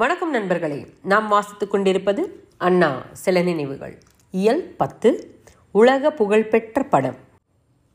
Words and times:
வணக்கம் 0.00 0.30
நண்பர்களே. 0.30 0.86
நாம் 1.02 1.28
வாசித்துக் 1.28 1.70
கொண்டிருப்பது 1.70 2.46
அண்ணா 2.58 3.02
சில 3.12 3.42
நினைவுகள். 3.42 3.98
இயல் 4.30 4.74
பத்து. 4.76 5.40
உலக 5.70 6.10
புகழ்பெற்ற 6.10 6.82
படம். 6.82 7.16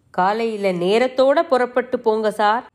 காலையில் 0.09 0.79
நேரத்தோட 0.79 1.41
புறப்பட்டு 1.41 1.99
போங்க 1.99 2.31
சார். 2.31 2.67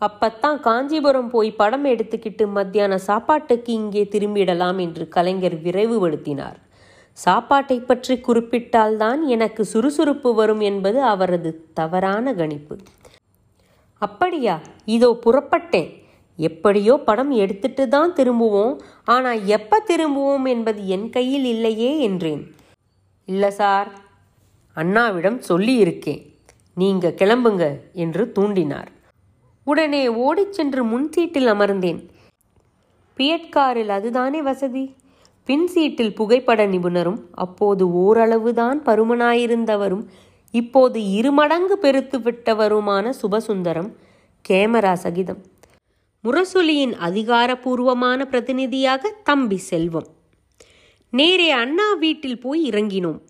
அப்பத்தான் 0.00 0.60
காஞ்சிபுரம் 0.60 1.30
போய் 1.30 1.52
படம் 1.52 1.84
எடுத்துக்கிட்டு 1.84 2.46
மத்தியான 2.46 2.98
சாப்பாட்டுக்கு 2.98 3.72
இங்கே 3.72 4.08
திரும்பிடலாம் 4.10 4.80
என்று 4.80 5.08
கலைஞர் 5.08 5.62
விரைவுபடுத்தினார் 5.62 6.56
சாப்பாட்டை 7.12 7.80
பற்றி 7.80 8.16
குறிப்பிட்டால்தான் 8.16 9.24
எனக்கு 9.26 9.64
சுறுசுறுப்பு 9.64 10.34
வரும் 10.34 10.60
என்பது 10.60 11.02
அவரது 11.02 11.68
தவறான 11.74 12.34
கணிப்பு. 12.34 12.76
அப்படியா? 13.98 14.60
இதோ 14.84 15.18
புறப்பட்டேன். 15.24 15.99
எப்படியோ 16.48 16.94
படம் 17.08 17.32
எடுத்துட்டு 17.42 17.84
தான் 17.94 18.12
திரும்புவோம். 18.18 18.74
ஆனால் 19.14 19.40
எப்போ 19.56 19.76
திரும்புவோம் 19.90 20.46
என்பது 20.54 20.80
என் 20.96 21.08
கையில் 21.16 21.48
இல்லையே 21.54 21.90
என்றேன். 22.08 22.42
இல்லை 23.28 23.50
சார் 23.60 23.90
அண்ணாவிடம் 24.76 25.38
சொல்லியிருக்கேன். 25.48 26.22
நீங்கள் 26.76 27.18
கிளம்புங்க 27.20 27.64
என்று 28.04 28.24
தூண்டினார். 28.36 28.90
உடனே 29.66 30.02
ஓடிச் 30.26 30.56
சென்று 30.56 30.82
முன் 30.92 31.08
சீட்டில் 31.14 31.50
அமர்ந்தேன். 31.54 32.00
பியட்காரில் 33.18 33.92
அதுதானே 33.98 34.40
வசதி? 34.48 34.84
பின் 35.48 35.68
சீட்டில் 35.72 36.16
புகைப்பட 36.18 36.60
நிபுணரும் 36.72 37.20
அப்போது 37.44 37.84
ஓரளவுதான் 38.02 38.78
பருமனாயிருந்தவரும் 38.88 40.04
இப்போது 40.54 40.98
இருமடங்கு 41.18 41.76
பெருத்து 41.84 42.18
விட்டவருமான 42.18 43.12
சுபசுந்தரம் 43.20 43.90
கேமரா 44.44 44.92
சகிதம். 45.04 45.40
முரசொலியின் 46.24 46.92
அதிகாரபூர்வமான 47.00 48.24
பிரதிநிதியாக 48.24 49.12
தம்பி 49.24 49.56
செல்வம். 49.56 50.08
நேரே 51.10 51.50
அண்ணா 51.50 51.92
வீட்டில் 51.92 52.38
போய் 52.38 52.70
இறங்கினோம். 52.70 53.20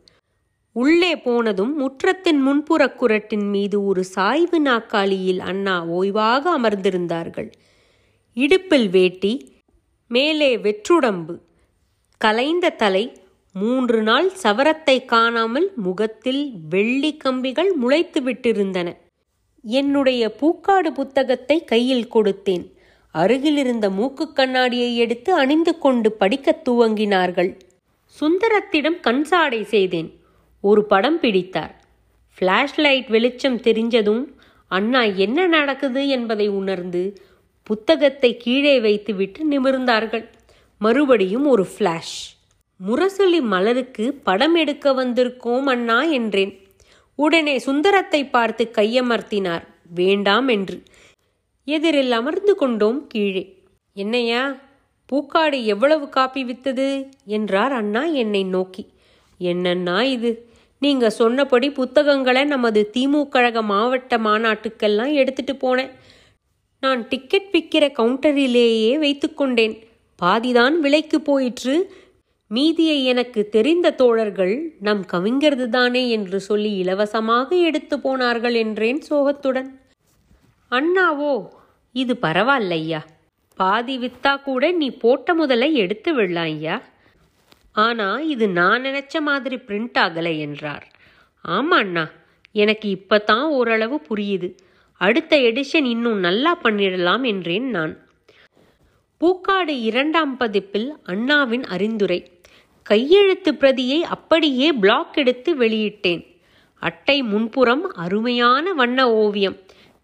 உள்ளே 0.73 1.17
போனதும் 1.17 1.73
முற்றத்தின் 1.81 2.41
முன்புறக் 2.47 2.97
குரட்டின் 3.01 3.51
மீது 3.51 3.85
ஒரு 3.85 4.05
சாய்வு 4.05 4.61
நாக்காளியில் 4.61 5.41
அண்ணா 5.41 5.85
ஓய்வாக 5.87 6.43
அமர்ந்திருந்தார்கள். 6.59 7.53
இடுப்பில் 8.35 8.89
வேட்டி 8.89 9.63
மேலே 10.09 10.57
வெற்றுடம்பு 10.57 11.37
கலைந்த 12.19 12.71
தலை 12.71 13.05
மூன்று 13.53 14.03
நாள் 14.03 14.31
சவரத்தை 14.43 15.05
காணாமல் 15.05 15.73
முகத்தில் 15.77 16.53
வெள்ளி 16.69 17.17
கம்பிகள் 17.17 17.73
முளைத்து 17.83 18.21
விட்டிருந்தன 18.21 18.89
என்னுடைய 19.63 20.37
பூக்காடு 20.41 20.91
புத்தகத்தை 20.91 21.65
கையில் 21.65 22.07
கொடுத்தேன். 22.15 22.67
அருகிலிருந்த 23.13 23.91
மூக்கு 23.91 24.33
கண்ணாடியை 24.33 24.97
எடுத்து 24.97 25.35
அணிந்து 25.35 25.79
கொண்டு 25.79 26.13
படிக்கத் 26.13 26.69
துவங்கினார்கள். 26.69 27.59
சுந்தரத்திடம் 28.21 29.01
கண்சாடை 29.01 29.63
செய்தேன். 29.63 30.21
ஒரு 30.61 30.85
படம் 30.85 31.21
பிடித்தார். 31.21 31.85
ஃப்ளாஷ் 32.39 32.77
லைட் 32.77 33.09
வெளிச்சம் 33.09 33.61
தெரிஞ்சதும் 33.61 34.25
அண்ணா 34.69 35.03
என்ன 35.03 35.47
நடக்குது? 35.47 36.09
என்பதை 36.09 36.49
உணர்ந்து 36.49 37.23
புத்தகத்தை 37.63 38.37
கீழே 38.37 38.81
வைத்துவிட்டு 38.81 39.51
நிமிர்ந்தார்கள். 39.51 40.29
மறுபடியும் 40.79 41.47
ஒரு 41.47 41.67
ஃப்ளாஷ் 41.79 42.39
முரசொலி 42.87 43.41
மலருக்கு 43.41 44.13
படம் 44.13 44.55
எடுக்க 44.55 44.93
வந்திருக்கோம் 44.93 45.63
அண்ணா 45.63 46.03
என்றேன். 46.03 46.67
உடனே 47.15 47.59
சுந்தரத்தை 47.59 48.31
பார்த்து 48.31 48.71
கையமர்த்தினார். 48.73 49.63
வேண்டாம் 49.95 50.49
என்று. 50.49 50.83
எதிரில் 51.65 52.13
அமர்ந்து 52.13 52.55
கொண்டோம் 52.55 53.07
கீழே. 53.07 53.63
என்னையா 53.95 54.57
பூக்காடு 55.13 55.65
எவ்வளவு 55.65 56.09
காப்பி 56.09 56.45
வித்தது? 56.45 57.11
என்றார் 57.25 57.73
அண்ணா 57.73 58.05
என்னை 58.05 58.45
நோக்கி. 58.45 58.87
என்னன்னா 59.41 60.03
இது? 60.03 60.49
நீங்க 60.79 61.11
சொன்னபடி 61.11 61.71
புத்தகங்களை 61.71 62.45
நமது 62.45 62.91
திமுக 62.97 63.63
மாவட்ட 63.63 64.19
மாநாட்டுக்கெல்லாம் 64.19 65.13
எடுத்துட்டு 65.13 65.53
போனேன். 65.53 65.91
நான் 66.81 67.09
டிக்கெட் 67.09 67.49
விற்கிற 67.53 67.93
கவுண்டரிலேயே 67.93 68.99
வைத்துக்கொண்டேன் 68.99 69.83
பாதிதான் 70.23 70.79
விலைக்கு 70.79 71.21
போயிற்று. 71.21 71.93
மீதியை 72.49 73.05
எனக்கு 73.05 73.49
தெரிந்த 73.49 73.91
தோழர்கள் 73.91 74.77
நம் 74.81 75.05
கவிஞர்து 75.05 75.69
தானே 75.69 76.11
என்று 76.11 76.41
சொல்லி 76.41 76.77
இலவசமாக 76.77 77.57
எடுத்து 77.57 78.01
போனார்கள் 78.01 78.55
என்றேன் 78.55 79.03
சோகத்துடன். 79.11 79.81
அண்ணாவோ 80.71 81.49
இது 81.93 82.19
பரவாயில்லையா 82.23 83.01
பாதி 83.55 83.99
வித்தா 83.99 84.43
கூட 84.43 84.73
நீ 84.73 84.91
போட்ட 84.91 85.35
முதலை 85.35 85.75
எடுத்து 85.75 86.15
விடலாம் 86.15 86.45
ஐயா 86.45 86.83
ஆனா 87.73 88.19
இது 88.19 88.49
நான் 88.49 88.85
நினைச்ச 88.85 89.21
மாதிரி 89.21 89.57
பிரிண்ட் 89.57 89.99
ஆகலை 89.99 90.39
என்றார். 90.39 90.87
ஆமா 91.49 91.79
அண்ணா 91.79 92.11
எனக்கு 92.53 92.97
இப்பதான் 92.97 93.43
ஓரளவு 93.43 94.01
புரியுது. 94.09 94.49
அடுத்த 95.01 95.37
எடிஷன் 95.37 95.85
இன்னும் 95.85 96.19
நல்லா 96.19 96.59
பண்ணிடலாம் 96.63 97.27
என்றேன் 97.27 97.71
நான். 97.71 98.07
பூக்காடு 99.21 99.75
இரண்டாம் 99.83 100.37
பதிப்பில் 100.37 100.97
அண்ணாவின் 101.05 101.63
அறிந்துரை. 101.63 102.21
கையெழுத்து 102.83 103.55
பிரதியை 103.55 104.03
அப்படியே 104.05 104.73
பிளாக் 104.73 105.17
எடுத்து 105.17 105.55
வெளியிட்டேன். 105.55 106.23
அட்டை 106.83 107.23
முன்புறம் 107.23 107.93
அருமையான 107.95 108.73
வண்ண 108.73 109.13
ஓவியம். 109.13 109.59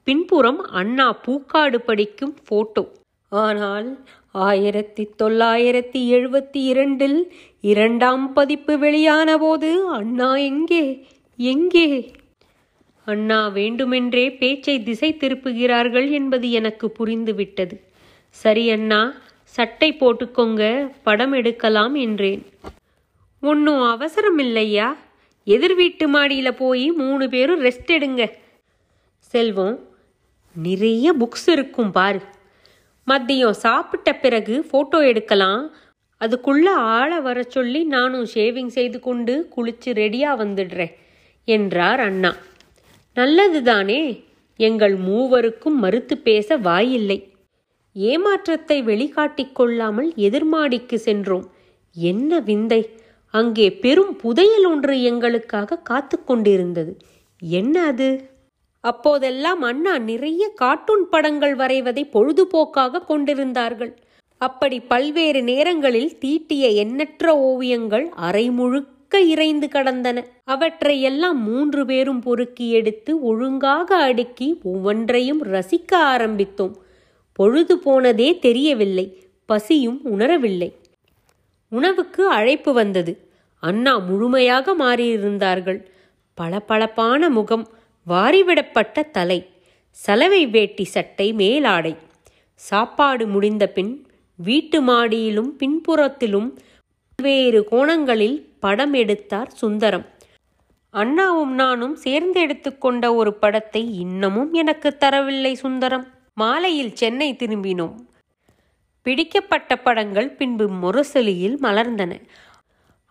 பின்புறம் 0.07 0.59
அண்ணா 0.71 1.21
பூக்காடு 1.25 1.77
படிக்கும் 1.77 2.35
போட்டோ 2.45 2.83
ஆனால் 3.29 3.89
ஆயிரத்தி 4.31 5.05
தொள்ளாயிரத்தி 5.23 6.01
எழுபத்தி 6.17 6.61
இரண்டில் 6.65 7.33
இரண்டாம் 7.61 8.33
பதிப்பு 8.33 8.79
வெளியான 8.79 9.39
போது 9.39 9.89
அண்ணா 9.89 10.37
எங்கே? 10.37 11.07
எங்கே? 11.37 11.89
அண்ணா 13.05 13.49
வேண்டுமென்றே 13.49 14.31
பேச்சை 14.31 14.83
திசை 14.83 15.17
திருப்புகிறார்கள் 15.21 16.11
என்பது 16.11 16.51
எனக்கு 16.51 16.93
புரிந்துவிட்டது. 16.99 17.77
சரி 18.29 18.71
அண்ணா 18.71 19.15
சட்டை 19.41 19.91
போட்டுக்கோங்க 19.93 20.93
படம் 21.03 21.33
எடுக்கலாம் 21.33 21.95
என்றேன். 21.95 22.47
ஒன்றும் 23.41 23.83
அவசரம் 23.83 24.39
இல்லையா 24.39 24.97
எதிர் 25.45 25.75
வீட்டு 25.75 26.09
மாடியில் 26.09 26.55
போய் 26.55 26.91
மூணு 26.91 27.29
பேரும் 27.29 27.65
ரெஸ்ட் 27.65 27.93
எடுங்க. 27.99 28.33
செல்வம் 29.35 29.77
நிறைய 30.57 31.15
புக்ஸ் 31.19 31.49
இருக்கும் 31.49 31.91
பார். 31.91 32.21
மதியம் 33.07 33.51
சாப்பிட்ட 33.51 34.15
பிறகு 34.15 34.67
ஃபோட்டோ 34.73 35.07
எடுக்கலாம். 35.07 35.71
அதுக்குள்ள 36.21 36.67
ஆளை 36.69 37.21
வர 37.21 37.43
சொல்லி 37.43 37.85
நானும் 37.85 38.27
ஷேவிங் 38.35 38.67
செய்து 38.67 39.01
கொண்டு 39.01 39.49
குளிச்சு 39.57 39.91
ரெடியாக 39.93 40.41
வந்துடுறேன் 40.43 40.95
என்றார் 41.45 42.01
அண்ணா. 42.01 42.37
நல்லது 43.15 43.63
தானே 43.63 44.25
எங்கள் 44.57 44.97
மூவருக்கும் 44.97 45.77
மறுத்து 45.81 46.17
பேச 46.19 46.57
வாயில்லை. 46.57 47.33
ஏமாற்றத்தை 47.93 48.83
வெளிக்காட்டிக் 48.83 49.55
கொள்ளாமல் 49.55 50.13
எதிர்மாடிக்கு 50.17 50.95
சென்றோம். 50.95 51.51
என்ன 51.93 52.41
விந்தை 52.41 52.91
அங்கே 53.31 53.71
பெரும் 53.71 54.17
புதையல் 54.17 54.65
ஒன்று 54.65 55.03
எங்களுக்காக 55.03 55.77
காத்து 55.77 56.25
கொண்டிருந்தது. 56.25 56.97
என்ன 57.41 57.85
அது? 57.85 58.31
அப்போதெல்லாம் 58.91 59.63
அண்ணா 59.63 59.95
நிறைய 59.99 60.43
கார்ட்டூன் 60.55 61.05
படங்கள் 61.09 61.55
வரைவதை 61.55 62.03
பொழுதுபோக்காக 62.13 63.05
கொண்டிருந்தார்கள். 63.05 63.93
அப்படி 64.41 64.79
பல்வேறு 64.93 65.41
நேரங்களில் 65.43 66.13
தீட்டிய 66.19 66.65
எண்ணற்ற 66.83 67.25
ஓவியங்கள் 67.49 68.07
அரை 68.27 68.47
முழுக்க 68.51 69.21
இறைந்து 69.33 69.67
கடந்தன. 69.73 70.25
அவற்றை 70.45 70.97
எல்லாம் 71.03 71.39
மூன்று 71.43 71.83
பேரும் 71.87 72.21
பொறுக்கி 72.21 72.67
எடுத்து 72.71 73.13
ஒழுங்காக 73.23 73.89
அடுக்கி 74.09 74.49
ஒவ்வொன்றையும் 74.63 75.41
ரசிக்க 75.55 75.93
ஆரம்பித்தோம். 76.15 76.75
பொழுது 77.39 77.75
போனதே 77.79 78.29
தெரியவில்லை 78.39 79.07
பசியும் 79.49 80.01
உணரவில்லை. 80.13 80.71
உணவுக்கு 81.73 82.23
அழைப்பு 82.29 82.73
வந்தது. 82.73 83.13
அண்ணா 83.63 83.95
முழுமையாக 84.09 84.75
மாறியிருந்தார்கள். 84.85 85.81
பளபளப்பான 86.39 87.29
முகம் 87.31 87.67
வாரிவிடப்பட்ட 88.11 89.03
தலை 89.11 89.39
சலவை 89.91 90.47
வேட்டி 90.47 90.85
சட்டை 90.85 91.33
மேலாடை. 91.33 91.97
சாப்பாடு 92.55 93.27
முடிந்த 93.27 93.65
பின் 93.67 93.93
வீட்டு 94.37 94.79
மாடியிலும் 94.83 95.51
பின்புறத்திலும் 95.61 96.49
பல்வேறு 97.15 97.61
கோணங்களில் 97.65 98.37
படம் 98.61 98.93
எடுத்தார் 98.93 99.51
சுந்தரம். 99.51 100.07
அண்ணாவும் 100.91 101.55
நானும் 101.55 101.97
சேர்ந்து 101.97 102.41
எடுத்துக்கொண்ட 102.41 103.15
ஒரு 103.15 103.35
படத்தை 103.35 103.83
இன்னமும் 103.99 104.53
எனக்கு 104.53 104.97
தரவில்லை 105.01 105.53
சுந்தரம். 105.53 106.07
மாலையில் 106.35 106.95
சென்னை 106.95 107.37
திரும்பினோம். 107.39 107.97
பிடிக்கப்பட்ட 109.03 109.77
படங்கள் 109.77 110.31
பின்பு 110.31 110.69
முரசொலியில் 110.83 111.57
மலர்ந்தன. 111.63 112.13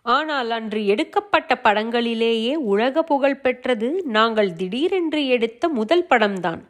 ஆனால் 0.06 0.50
அன்று 0.50 0.86
எடுக்கப்பட்ட 0.86 1.52
படங்களிலேயே 1.62 2.54
உலக 2.54 3.02
புகழ் 3.02 3.40
பெற்றது 3.40 3.88
நாங்கள் 4.06 4.52
திடீரென்று 4.52 5.26
எடுத்த 5.26 5.68
முதல் 5.68 6.06
படம்தான். 6.10 6.60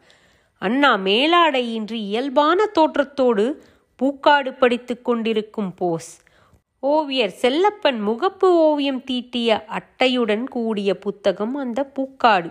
அண்ணா 0.63 0.97
மேலாடையின்றி 0.97 1.99
இயல்பான 2.11 2.69
தோற்றத்தோடு 2.75 3.45
பூக்காடு 4.01 4.53
படித்துக் 4.59 5.05
கொண்டிருக்கும் 5.05 5.75
போஸ். 5.75 6.13
ஓவியர் 6.83 7.35
செல்லப்பன் 7.43 8.01
முகப்பு 8.07 8.49
ஓவியம் 8.67 9.05
தீட்டிய 9.05 9.67
அட்டையுடன் 9.71 10.45
கூடிய 10.45 10.99
புத்தகம் 10.99 11.55
அந்த 11.55 11.93
பூக்காடு. 11.95 12.51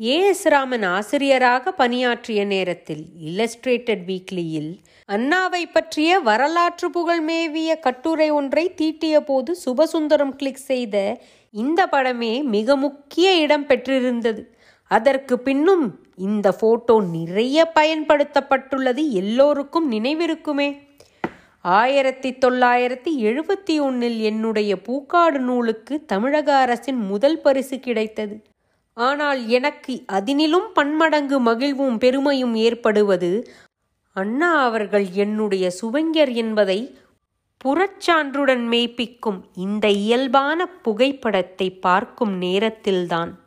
ஏ 0.00 0.14
எஸ் 0.26 0.46
ராமன் 0.48 0.82
ஆசிரியராக 0.82 1.72
பணியாற்றிய 1.72 2.44
நேரத்தில் 2.44 3.02
இல்லஸ்ட்ரேட்டட் 3.24 4.04
வீக்லியில் 4.06 4.70
அண்ணாவை 5.08 5.62
பற்றிய 5.72 6.18
வரலாற்று 6.18 6.90
புகழ் 6.90 7.20
மேவிய 7.20 7.78
கட்டுரை 7.78 8.30
ஒன்றை 8.30 8.74
தீட்டிய 8.74 9.20
போது 9.20 9.56
சுபசுந்தரம் 9.64 10.34
கிளிக் 10.36 10.64
செய்த 10.64 11.20
இந்த 11.50 11.86
படமே 11.92 12.42
மிக 12.44 12.76
முக்கிய 12.76 13.34
இடம் 13.34 13.66
பெற்றிருந்தது. 13.66 14.42
அதற்கு 14.90 15.38
பின்னும் 15.38 16.00
இந்த 16.16 16.52
போட்டோ 16.52 17.00
நிறைய 17.00 17.72
பயன்படுத்தப்பட்டுள்ளது 17.74 19.10
எல்லோருக்கும் 19.10 19.92
நினைவிருக்குமே. 19.92 20.68
ஆயிரத்தி 21.60 22.30
தொள்ளாயிரத்தி 22.30 23.12
எழுபத்தி 23.18 23.80
ஒன்றில் 23.80 24.20
என்னுடைய 24.20 24.76
பூக்காடு 24.86 25.38
நூலுக்கு 25.38 26.04
தமிழக 26.04 26.56
அரசின் 26.56 26.96
முதல் 26.96 27.40
பரிசு 27.40 27.80
கிடைத்தது. 27.80 28.34
ஆனால் 28.96 29.48
எனக்கு 29.48 30.04
அதனிலும் 30.12 30.68
பன்மடங்கு 30.74 31.40
மகிழ்வும் 31.40 31.98
பெருமையும் 31.98 32.54
ஏற்படுவது 32.54 33.48
அண்ணா 34.16 34.64
அவர்கள் 34.64 35.06
என்னுடைய 35.14 35.70
சுவங்கர் 35.80 36.32
என்பதை 36.34 36.96
புறச்சான்றுடன் 37.64 38.64
மெய்ப்பிக்கும் 38.68 39.40
இந்த 39.54 39.88
இயல்பான 39.88 40.66
புகைப்படத்தை 40.82 41.70
பார்க்கும் 41.70 42.38
நேரத்தில்தான். 42.38 43.41